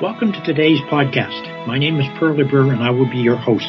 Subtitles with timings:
[0.00, 1.66] Welcome to today's podcast.
[1.66, 3.68] My name is Pearlie Brewer and I will be your host.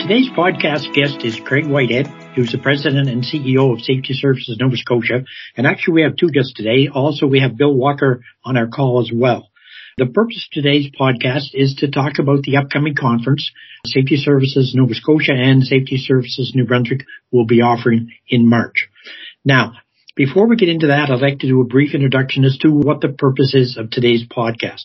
[0.00, 4.78] Today's podcast guest is Craig Whitehead, who's the president and CEO of Safety Services Nova
[4.78, 5.24] Scotia.
[5.54, 6.88] And actually we have two guests today.
[6.88, 9.50] Also we have Bill Walker on our call as well.
[9.98, 13.50] The purpose of today's podcast is to talk about the upcoming conference
[13.84, 18.88] Safety Services Nova Scotia and Safety Services New Brunswick will be offering in March.
[19.44, 19.74] Now,
[20.20, 23.00] before we get into that, I'd like to do a brief introduction as to what
[23.00, 24.84] the purpose is of today's podcast.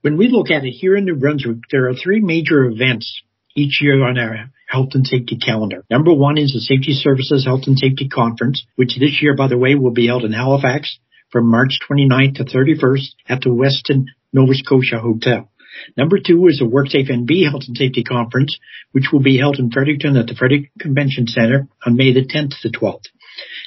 [0.00, 3.22] When we look at it here in New Brunswick, there are three major events
[3.54, 5.84] each year on our health and safety calendar.
[5.88, 9.56] Number one is the Safety Services Health and Safety Conference, which this year, by the
[9.56, 10.98] way, will be held in Halifax
[11.30, 15.48] from March 29th to 31st at the Westin Nova Scotia Hotel.
[15.96, 18.58] Number two is the WorkSafe NB Health and Safety Conference,
[18.90, 22.60] which will be held in Fredericton at the Fredericton Convention Center on May the 10th
[22.60, 23.06] to the 12th.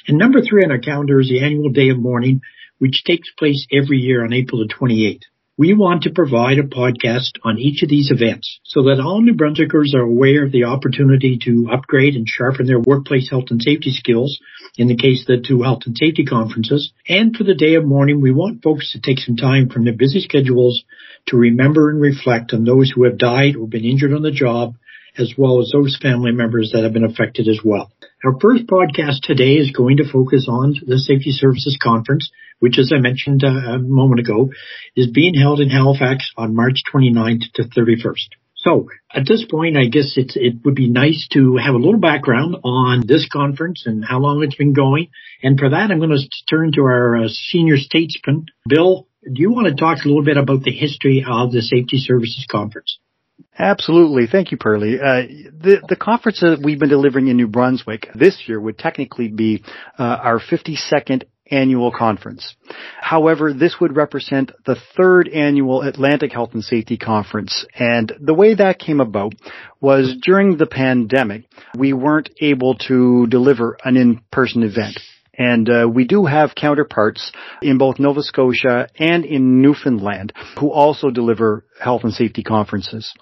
[0.08, 2.42] And number three on our calendar is the annual Day of Mourning,
[2.78, 5.22] which takes place every year on April the 28th.
[5.58, 9.34] We want to provide a podcast on each of these events so that all New
[9.34, 13.90] Brunswickers are aware of the opportunity to upgrade and sharpen their workplace health and safety
[13.90, 14.38] skills
[14.76, 16.92] in the case of the two health and safety conferences.
[17.08, 19.96] And for the day of mourning, we want folks to take some time from their
[19.96, 20.84] busy schedules
[21.28, 24.74] to remember and reflect on those who have died or been injured on the job,
[25.18, 27.90] as well as those family members that have been affected as well.
[28.24, 32.90] Our first podcast today is going to focus on the Safety Services Conference, which, as
[32.90, 34.50] I mentioned uh, a moment ago,
[34.96, 38.28] is being held in Halifax on March 29th to 31st.
[38.54, 42.56] So at this point, I guess it would be nice to have a little background
[42.64, 45.08] on this conference and how long it's been going.
[45.42, 49.08] And for that, I'm going to turn to our uh, senior statesman, Bill.
[49.22, 52.46] Do you want to talk a little bit about the history of the Safety Services
[52.50, 52.98] Conference?
[53.58, 54.26] Absolutely.
[54.26, 55.00] Thank you, Pearlie.
[55.00, 55.22] Uh,
[55.58, 59.64] the, the conference that we've been delivering in New Brunswick this year would technically be
[59.98, 62.56] uh, our 52nd annual conference.
[63.00, 67.64] However, this would represent the third annual Atlantic Health and Safety Conference.
[67.74, 69.34] And the way that came about
[69.80, 71.44] was during the pandemic,
[71.76, 74.98] we weren't able to deliver an in-person event.
[75.38, 77.32] And uh, we do have counterparts
[77.62, 83.12] in both Nova Scotia and in Newfoundland who also deliver health and safety conferences.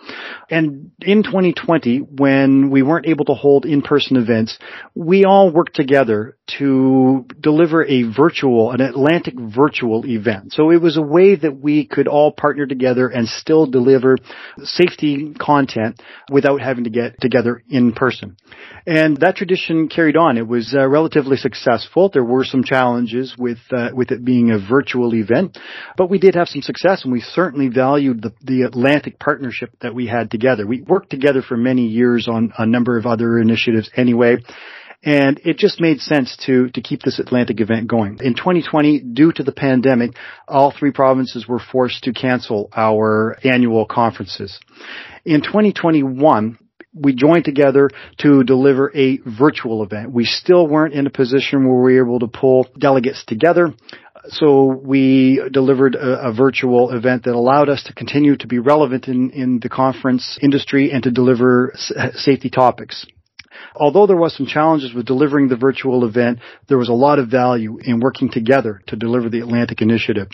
[0.50, 4.58] And in 2020, when we weren't able to hold in-person events,
[4.94, 10.53] we all worked together to deliver a virtual, an Atlantic virtual event.
[10.53, 14.19] So it was a way that we could all partner together and still deliver
[14.62, 18.36] safety content without having to get together in person.
[18.86, 20.36] And that tradition carried on.
[20.36, 22.03] It was uh, relatively successful.
[22.12, 25.59] There were some challenges with uh, with it being a virtual event,
[25.97, 29.94] but we did have some success, and we certainly valued the the Atlantic partnership that
[29.94, 30.66] we had together.
[30.66, 34.37] We worked together for many years on a number of other initiatives anyway.
[35.06, 38.21] And it just made sense to, to keep this Atlantic event going.
[38.22, 40.12] In 2020, due to the pandemic,
[40.48, 44.59] all three provinces were forced to cancel our annual conferences.
[45.26, 46.59] In 2021,
[46.94, 50.12] we joined together to deliver a virtual event.
[50.12, 53.75] We still weren't in a position where we were able to pull delegates together
[54.28, 59.09] so we delivered a, a, virtual event that allowed us to continue to be relevant
[59.09, 63.06] in, in the conference industry and to deliver s- safety topics.
[63.76, 66.38] Although there was some challenges with delivering the virtual event,
[66.69, 70.28] there was a lot of value in working together to deliver the Atlantic Initiative.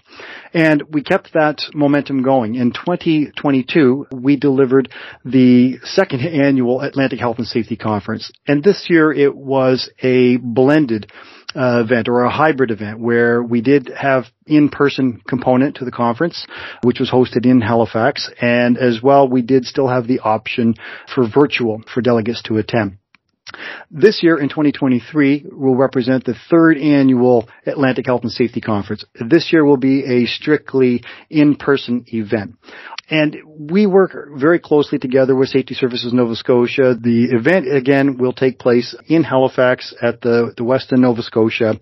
[0.52, 2.56] And we kept that momentum going.
[2.56, 4.90] In 2022, we delivered
[5.24, 8.30] the second annual Atlantic Health and Safety Conference.
[8.46, 11.10] And this year it was a blended
[11.54, 16.46] uh, event or a hybrid event where we did have in-person component to the conference,
[16.82, 20.74] which was hosted in Halifax, and as well we did still have the option
[21.12, 22.98] for virtual for delegates to attend.
[23.90, 29.04] This year in 2023 will represent the third annual Atlantic Health and Safety Conference.
[29.14, 32.54] This year will be a strictly in-person event.
[33.10, 36.94] And we work very closely together with Safety Services Nova Scotia.
[36.94, 41.80] The event again will take place in Halifax at the, the Westin Nova Scotia.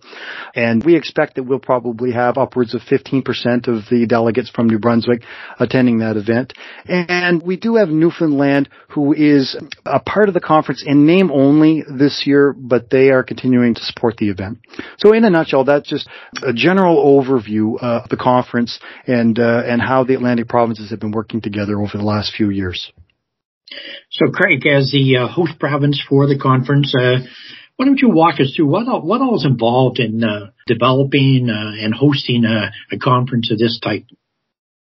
[0.55, 4.79] And we expect that we'll probably have upwards of 15% of the delegates from New
[4.79, 5.23] Brunswick
[5.61, 6.55] attending that event.
[6.87, 9.55] And we do have Newfoundland who is
[9.85, 13.83] a part of the conference in name only this year, but they are continuing to
[13.83, 14.59] support the event.
[14.97, 16.09] So in a nutshell, that's just
[16.43, 21.13] a general overview of the conference and, uh, and how the Atlantic provinces have been
[21.13, 22.93] working together over the last few years.
[24.11, 27.19] So, Craig, as the uh, host province for the conference, uh,
[27.77, 31.49] why don't you walk us through what all, what all is involved in uh, developing
[31.51, 34.05] uh, and hosting a, a, conference of this type?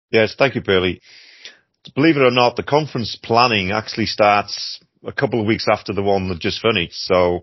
[0.09, 1.01] Yes, thank you, Pearlie.
[1.95, 6.01] Believe it or not, the conference planning actually starts a couple of weeks after the
[6.01, 6.95] one that just finished.
[6.95, 7.41] So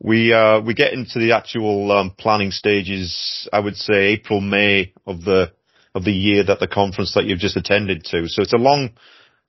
[0.00, 3.48] we uh, we get into the actual um, planning stages.
[3.52, 5.52] I would say April, May of the
[5.94, 8.28] of the year that the conference that you've just attended to.
[8.28, 8.90] So it's a long,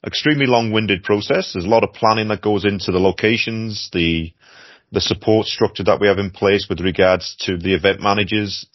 [0.05, 1.53] extremely long-winded process.
[1.53, 4.31] There's a lot of planning that goes into the locations, the
[4.91, 8.67] the support structure that we have in place with regards to the event managers,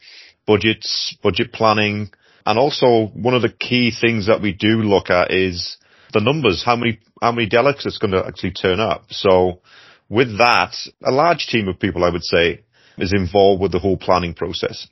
[0.45, 2.11] budgets, budget planning,
[2.45, 5.79] and also one of the key things that we do look at is
[6.13, 9.05] the numbers, how many how many delegates it's going to actually turn up.
[9.11, 9.61] So
[10.09, 10.75] with that,
[11.05, 12.65] a large team of people, I would say,
[12.99, 14.89] is involved with the whole planning process.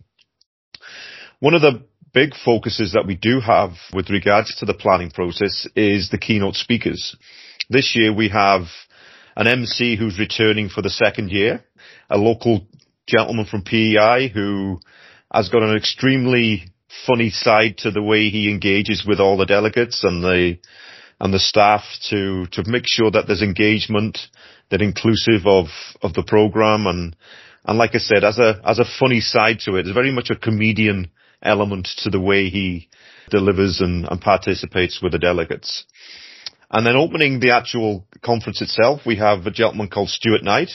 [1.41, 5.67] One of the big focuses that we do have with regards to the planning process
[5.77, 7.17] is the keynote speakers.
[7.69, 8.63] This year we have
[9.37, 11.65] an MC who's returning for the second year,
[12.11, 12.67] a local
[13.07, 14.81] gentleman from PEI who
[15.33, 16.65] has got an extremely
[17.07, 20.59] funny side to the way he engages with all the delegates and the
[21.21, 24.19] and the staff to to make sure that there's engagement
[24.71, 25.67] that inclusive of
[26.03, 27.17] of the program and
[27.65, 30.31] and like I said, as a as a funny side to it, it's very much
[30.31, 31.11] a comedian
[31.43, 32.89] element to the way he
[33.31, 35.85] delivers and, and participates with the delegates.
[36.71, 40.71] And then opening the actual conference itself, we have a gentleman called Stuart Knight.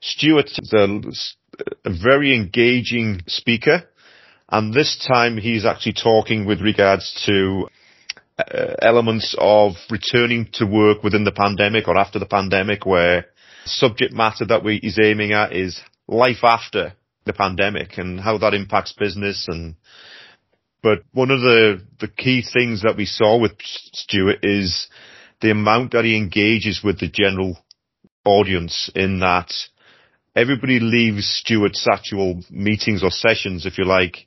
[0.00, 3.84] Stuart is a, a very engaging speaker,
[4.48, 7.68] and this time he's actually talking with regards to
[8.38, 13.26] uh, elements of returning to work within the pandemic or after the pandemic where
[13.64, 16.94] subject matter that we, he's aiming at is life after
[17.24, 19.76] the pandemic and how that impacts business and
[20.82, 23.52] but one of the the key things that we saw with
[23.92, 24.88] Stuart is
[25.40, 27.58] the amount that he engages with the general
[28.24, 29.52] audience in that
[30.34, 34.26] everybody leaves Stuart's actual meetings or sessions, if you like,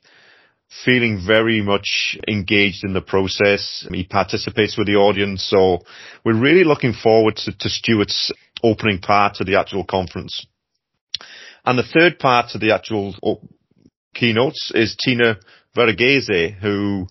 [0.84, 3.86] feeling very much engaged in the process.
[3.90, 5.44] He participates with the audience.
[5.44, 5.80] So
[6.24, 8.32] we're really looking forward to, to Stuart's
[8.62, 10.46] opening part of the actual conference.
[11.66, 13.40] And the third part of the actual oh,
[14.14, 15.36] keynotes is Tina
[15.76, 17.08] Varughese, who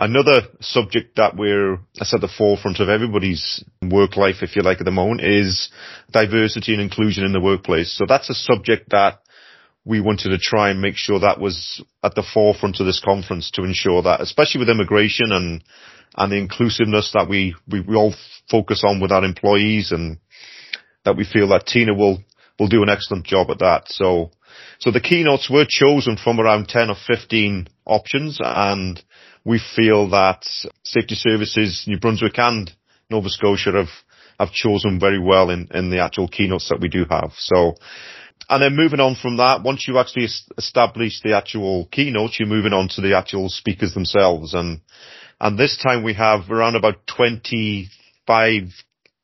[0.00, 4.86] another subject that we're at the forefront of everybody's work life, if you like, at
[4.86, 5.70] the moment is
[6.10, 7.96] diversity and inclusion in the workplace.
[7.96, 9.20] So that's a subject that
[9.84, 13.50] we wanted to try and make sure that was at the forefront of this conference
[13.52, 15.62] to ensure that, especially with immigration and
[16.14, 18.14] and the inclusiveness that we, we, we all
[18.50, 20.18] focus on with our employees and
[21.04, 22.22] that we feel that Tina will
[22.58, 23.84] will do an excellent job at that.
[23.88, 24.30] So
[24.78, 29.02] so the keynotes were chosen from around 10 or 15 options and
[29.44, 30.42] we feel that
[30.84, 32.70] Safety Services, New Brunswick and
[33.10, 33.88] Nova Scotia have,
[34.38, 37.32] have chosen very well in, in the actual keynotes that we do have.
[37.38, 37.74] So
[38.48, 40.28] and then moving on from that, once you actually
[40.58, 44.52] establish the actual keynotes, you're moving on to the actual speakers themselves.
[44.52, 44.80] And,
[45.40, 48.62] and this time we have around about 25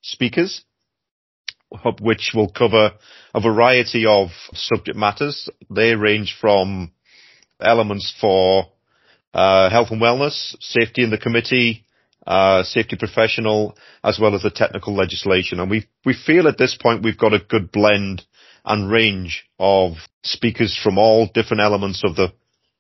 [0.03, 0.65] speakers,
[2.01, 2.93] which will cover
[3.35, 5.49] a variety of subject matters.
[5.71, 6.93] They range from
[7.61, 8.67] elements for
[9.35, 11.85] uh, health and wellness, safety in the committee,
[12.27, 15.61] uh, safety professional, as well as the technical legislation.
[15.61, 18.23] And we we feel at this point we've got a good blend
[18.65, 19.93] and range of
[20.23, 22.33] speakers from all different elements of the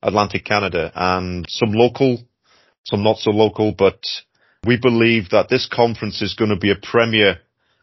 [0.03, 2.19] Atlantic Canada and some local,
[2.85, 4.01] some not so local, but
[4.67, 7.39] we believe that this conference is going to be a premier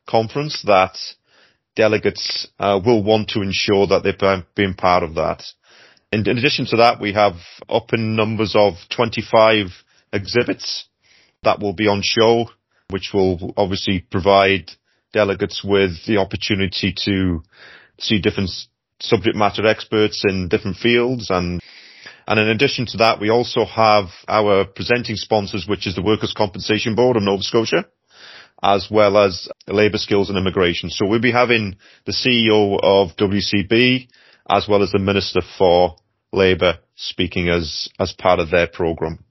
[0.08, 0.98] conference that
[1.76, 5.44] delegates uh, will want to ensure that they've been part of that.
[6.12, 7.34] In, in addition to that, we have
[7.68, 9.68] up in numbers of 25
[10.14, 10.88] exhibits
[11.44, 12.46] that will be on show,
[12.90, 14.72] which will obviously provide
[15.14, 17.42] delegates with the opportunity to
[18.00, 18.50] see different
[19.00, 21.62] subject matter experts in different fields and
[22.28, 26.34] and in addition to that, we also have our presenting sponsors, which is the Workers'
[26.36, 27.86] Compensation Board of Nova Scotia,
[28.62, 30.90] as well as Labour Skills and Immigration.
[30.90, 34.08] So we'll be having the CEO of WCB,
[34.50, 35.96] as well as the Minister for
[36.32, 39.24] Labour speaking as, as part of their programme.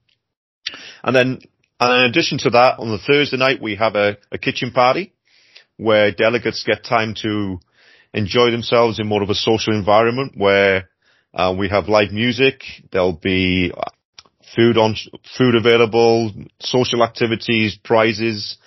[1.03, 1.39] And then,
[1.79, 5.13] and in addition to that, on the Thursday night, we have a, a kitchen party
[5.77, 7.59] where delegates get time to
[8.13, 10.89] enjoy themselves in more of a social environment where
[11.33, 12.63] uh, we have live music.
[12.91, 13.73] There'll be
[14.55, 14.95] food on
[15.37, 18.57] food available, social activities, prizes.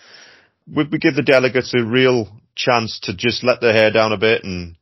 [0.75, 4.19] We, we give the delegates a real chance to just let their hair down a
[4.19, 4.77] bit and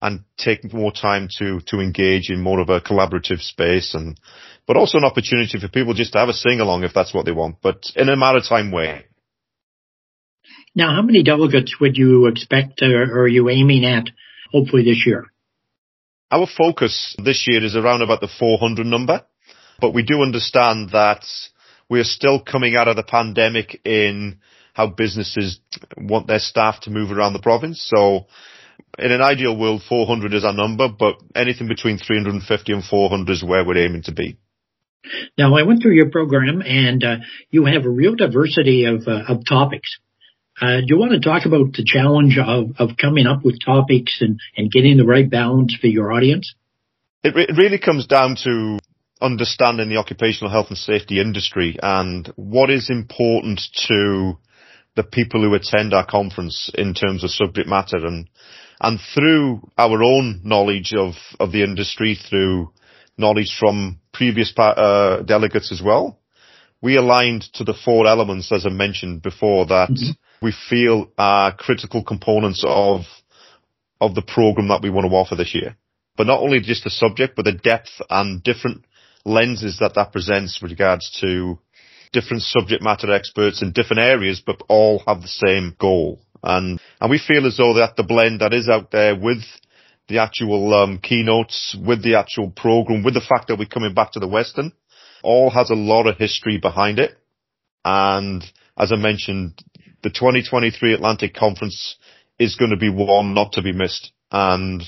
[0.00, 4.18] and take more time to to engage in more of a collaborative space and
[4.66, 7.24] but also an opportunity for people just to have a sing along if that's what
[7.24, 9.06] they want, but in a maritime way.
[10.74, 14.10] Now, how many delegates would you expect uh, or are you aiming at
[14.52, 15.26] hopefully this year?
[16.30, 19.24] Our focus this year is around about the 400 number,
[19.80, 21.24] but we do understand that
[21.88, 24.38] we are still coming out of the pandemic in
[24.78, 25.58] how businesses
[25.96, 27.84] want their staff to move around the province.
[27.92, 28.26] So
[28.96, 33.42] in an ideal world, 400 is our number, but anything between 350 and 400 is
[33.42, 34.38] where we're aiming to be.
[35.36, 37.16] Now, I went through your program, and uh,
[37.50, 39.98] you have a real diversity of uh, of topics.
[40.60, 44.18] Uh, do you want to talk about the challenge of, of coming up with topics
[44.20, 46.54] and, and getting the right balance for your audience?
[47.22, 48.78] It, re- it really comes down to
[49.20, 54.38] understanding the occupational health and safety industry and what is important to
[54.98, 58.28] the people who attend our conference in terms of subject matter and
[58.80, 62.72] and through our own knowledge of, of the industry, through
[63.16, 66.18] knowledge from previous uh, delegates as well,
[66.80, 70.44] we aligned to the four elements, as I mentioned before, that mm-hmm.
[70.44, 73.02] we feel are critical components of
[74.00, 75.76] of the program that we want to offer this year.
[76.16, 78.84] But not only just the subject, but the depth and different
[79.24, 81.58] lenses that that presents with regards to
[82.12, 86.20] different subject matter experts in different areas, but all have the same goal.
[86.42, 89.42] And, and we feel as though that the blend that is out there with
[90.08, 94.12] the actual um, keynotes, with the actual program, with the fact that we're coming back
[94.12, 94.72] to the Westin,
[95.22, 97.16] all has a lot of history behind it.
[97.84, 98.44] And
[98.76, 99.62] as I mentioned,
[100.02, 101.96] the 2023 Atlantic Conference
[102.38, 104.12] is going to be one not to be missed.
[104.30, 104.82] And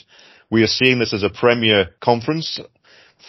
[0.50, 2.60] we are seeing this as a premier conference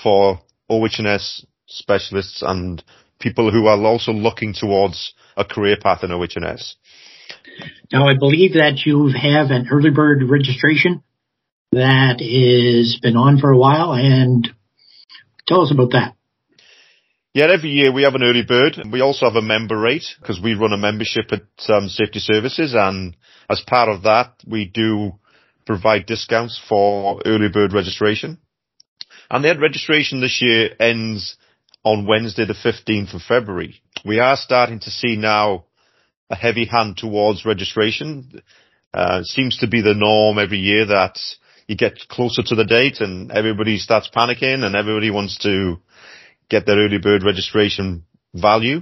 [0.04, 2.84] for OHS specialists and
[3.22, 6.76] people who are also looking towards a career path in OHS.
[7.92, 11.04] Now, I believe that you have an early bird registration
[11.72, 14.50] that has been on for a while, and
[15.48, 16.16] tell us about that.
[17.34, 18.78] Yeah, every year we have an early bird.
[18.92, 22.74] We also have a member rate because we run a membership at um, Safety Services,
[22.76, 23.16] and
[23.50, 25.14] as part of that, we do
[25.66, 28.38] provide discounts for early bird registration.
[29.30, 31.38] And that registration this year ends
[31.84, 33.82] on Wednesday, the 15th of February.
[34.06, 35.66] We are starting to see now
[36.30, 38.42] a heavy hand towards registration.
[38.94, 41.18] Uh, seems to be the norm every year that
[41.68, 45.78] you get closer to the date and everybody starts panicking and everybody wants to
[46.50, 48.82] get their early bird registration value.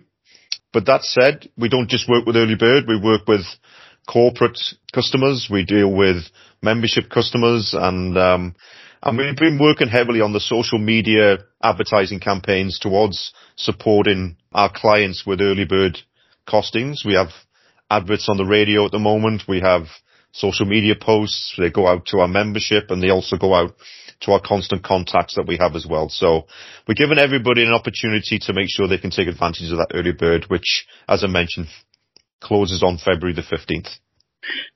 [0.74, 3.46] But that said, we don't just work with early bird, we work with
[4.08, 4.60] corporate
[4.94, 6.24] customers, we deal with
[6.62, 8.56] membership customers and um,
[9.02, 15.26] and we've been working heavily on the social media advertising campaigns towards supporting our clients
[15.26, 15.98] with early bird
[16.48, 17.06] costings.
[17.06, 17.30] We have
[17.90, 19.44] adverts on the radio at the moment.
[19.48, 19.84] We have
[20.34, 21.56] social media posts.
[21.58, 23.74] They go out to our membership and they also go out
[24.22, 26.10] to our constant contacts that we have as well.
[26.10, 26.48] So
[26.88, 30.12] we're giving everybody an opportunity to make sure they can take advantage of that early
[30.12, 31.68] bird, which, as I mentioned,
[32.42, 33.98] closes on February the 15th.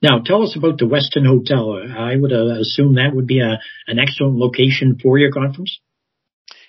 [0.01, 1.81] Now, tell us about the Westin Hotel.
[1.97, 5.79] I would uh, assume that would be a, an excellent location for your conference.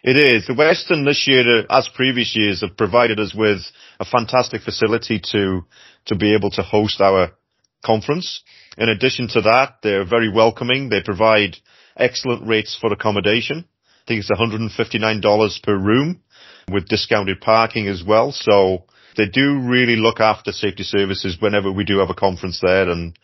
[0.03, 0.47] It is.
[0.47, 3.61] The Westin this year, uh, as previous years, have provided us with
[3.99, 5.63] a fantastic facility to,
[6.07, 7.33] to be able to host our
[7.85, 8.43] conference.
[8.77, 10.89] In addition to that, they're very welcoming.
[10.89, 11.57] They provide
[11.97, 13.65] excellent rates for accommodation.
[14.05, 16.21] I think it's $159 per room
[16.71, 18.33] with discounted parking as well.
[18.33, 18.85] So
[19.17, 22.89] they do really look after safety services whenever we do have a conference there.
[22.89, 23.17] And,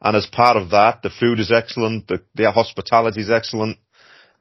[0.00, 2.08] and as part of that, the food is excellent.
[2.08, 3.78] The, their hospitality is excellent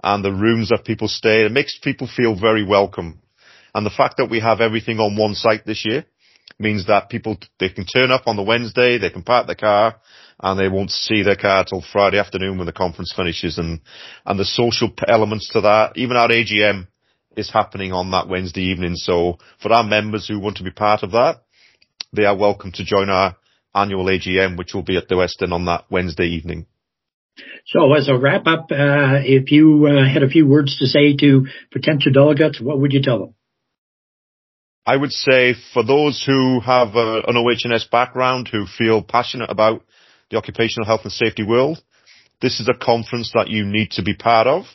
[0.04, 1.46] and the rooms that people stay.
[1.46, 3.22] It makes people feel very welcome.
[3.74, 6.06] And the fact that we have everything on one site this year
[6.60, 9.96] means that people, they can turn up on the Wednesday, they can park their car,
[10.40, 13.58] and they won't see their car till Friday afternoon when the conference finishes.
[13.58, 13.80] And,
[14.26, 16.88] and the social elements to that, even our AGM
[17.36, 18.96] is happening on that Wednesday evening.
[18.96, 21.44] So for our members who want to be part of that,
[22.12, 23.36] they are welcome to join our
[23.74, 26.68] annual AGM, which will be at the Westin on that Wednesday evening.
[27.66, 31.16] So as a wrap up, uh, if you uh, had a few words to say
[31.18, 33.36] to potential delegates, what would you tell them?
[34.86, 39.84] I would say for those who have a, an OHS background, who feel passionate about
[40.30, 41.82] the occupational health and safety world,
[42.42, 44.66] this is a conference that you need to be part of.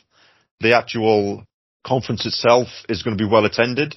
[0.59, 1.45] The actual
[1.85, 3.95] conference itself is going to be well attended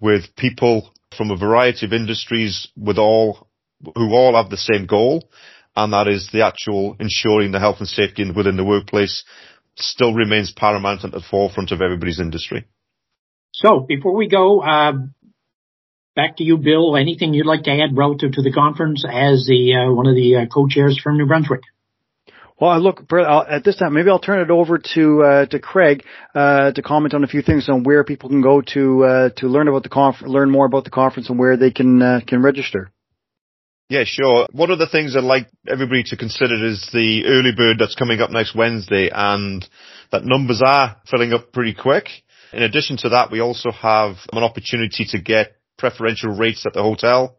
[0.00, 3.48] with people from a variety of industries with all,
[3.94, 5.28] who all have the same goal
[5.76, 9.24] and that is the actual ensuring the health and safety within the workplace
[9.76, 12.64] still remains paramount at the forefront of everybody's industry.
[13.52, 14.92] So before we go, uh,
[16.14, 16.96] back to you, Bill.
[16.96, 20.36] Anything you'd like to add relative to the conference as the uh, one of the
[20.36, 21.62] uh, co-chairs from New Brunswick?
[22.60, 26.70] Well, look, at this time, maybe I'll turn it over to uh, to Craig uh,
[26.70, 29.66] to comment on a few things on where people can go to uh, to learn
[29.66, 32.92] about the conf- learn more about the conference and where they can uh, can register.
[33.88, 34.46] Yeah, sure.
[34.52, 38.20] One of the things I'd like everybody to consider is the early bird that's coming
[38.20, 39.66] up next Wednesday and
[40.10, 42.08] that numbers are filling up pretty quick.
[42.52, 46.82] In addition to that, we also have an opportunity to get preferential rates at the
[46.82, 47.36] hotel,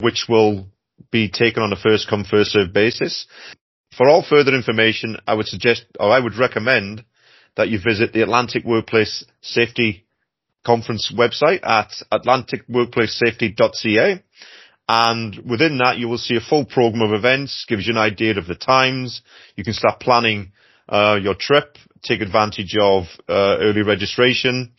[0.00, 0.66] which will
[1.12, 3.26] be taken on a first come first served basis.
[3.96, 7.04] For all further information, I would suggest, or I would recommend
[7.56, 10.04] that you visit the Atlantic Workplace Safety
[10.66, 14.22] Conference website at atlanticworkplacesafety.ca.
[14.88, 18.36] And within that, you will see a full program of events, gives you an idea
[18.36, 19.22] of the times.
[19.56, 20.52] You can start planning
[20.88, 24.72] uh, your trip, take advantage of uh, early registration,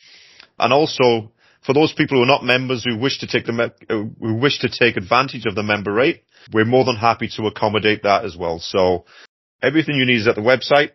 [0.59, 1.31] and also
[1.65, 4.59] for those people who are not members who wish to take the uh, who wish
[4.59, 8.37] to take advantage of the member rate, we're more than happy to accommodate that as
[8.37, 8.59] well.
[8.59, 9.05] So
[9.61, 10.91] everything you need is at the website,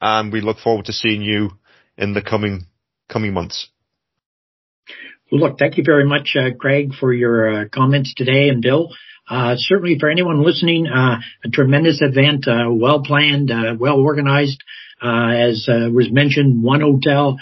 [0.00, 1.50] and we look forward to seeing you
[1.96, 2.66] in the coming
[3.08, 3.68] coming months.
[5.30, 8.88] Look, thank you very much, uh, Craig, for your uh, comments today, and Bill.
[9.28, 14.64] Uh, certainly for anyone listening, uh, a tremendous event, uh, well planned, well organized.
[15.02, 17.36] as was mentioned, one hotel,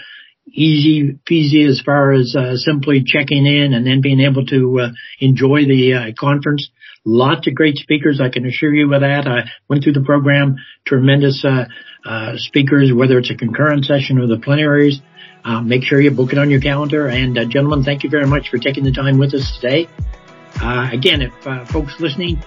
[0.49, 6.15] easy peasy as far as simply checking in and then being able to enjoy the
[6.19, 6.71] conference.
[7.05, 9.29] Lots of great speakers, I can assure you of that.
[9.29, 11.45] I went through the program, tremendous
[12.37, 15.01] speakers, whether it's a concurrent session or the plenaries.
[15.47, 17.07] Uh, make sure you book it on your calendar.
[17.07, 19.87] And uh, gentlemen, thank you very much for taking the time with us today.
[20.61, 22.43] Uh, again, if uh, folks listening,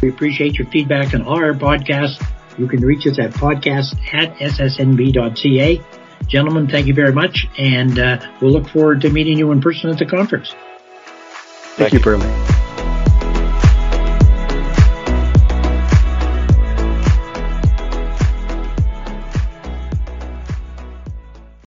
[0.00, 2.22] we appreciate your feedback on all our podcasts.
[2.56, 6.03] You can reach us at podcast at ssnb.ca.
[6.26, 9.90] Gentlemen, thank you very much, and uh, we'll look forward to meeting you in person
[9.90, 10.54] at the conference.
[11.76, 12.63] Thank, thank you, Burley.